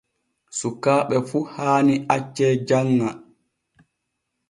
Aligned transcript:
Sukaaɓe 0.57 1.15
fu 1.29 1.39
haani 1.53 1.93
acce 2.15 2.47
janŋa. 2.67 3.09